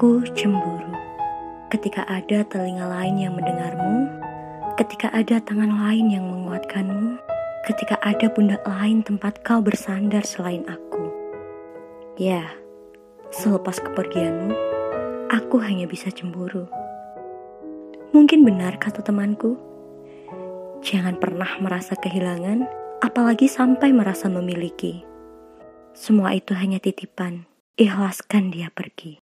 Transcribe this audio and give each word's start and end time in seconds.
Aku 0.00 0.24
cemburu 0.32 0.96
ketika 1.68 2.08
ada 2.08 2.40
telinga 2.48 2.88
lain 2.88 3.20
yang 3.20 3.36
mendengarmu, 3.36 4.08
ketika 4.80 5.12
ada 5.12 5.44
tangan 5.44 5.76
lain 5.76 6.08
yang 6.08 6.24
menguatkanmu, 6.24 7.20
ketika 7.68 8.00
ada 8.00 8.32
pundak 8.32 8.64
lain 8.64 9.04
tempat 9.04 9.44
kau 9.44 9.60
bersandar 9.60 10.24
selain 10.24 10.64
aku. 10.72 11.04
Ya, 12.16 12.48
selepas 13.28 13.76
kepergianmu, 13.76 14.56
aku 15.36 15.60
hanya 15.60 15.84
bisa 15.84 16.08
cemburu. 16.08 16.64
Mungkin 18.16 18.40
benar 18.40 18.80
kata 18.80 19.04
temanku, 19.04 19.60
jangan 20.80 21.20
pernah 21.20 21.60
merasa 21.60 21.92
kehilangan, 21.92 22.64
apalagi 23.04 23.52
sampai 23.52 23.92
merasa 23.92 24.32
memiliki. 24.32 25.04
Semua 25.92 26.32
itu 26.32 26.56
hanya 26.56 26.80
titipan, 26.80 27.44
ikhlaskan 27.76 28.48
dia 28.48 28.72
pergi. 28.72 29.20